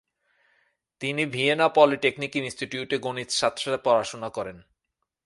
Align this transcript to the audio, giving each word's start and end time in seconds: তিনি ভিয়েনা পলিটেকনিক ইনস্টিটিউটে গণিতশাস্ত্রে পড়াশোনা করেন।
তিনি 1.01 1.23
ভিয়েনা 1.25 1.67
পলিটেকনিক 1.77 2.31
ইনস্টিটিউটে 2.35 2.97
গণিতশাস্ত্রে 3.05 3.77
পড়াশোনা 3.85 4.29
করেন। 4.29 4.57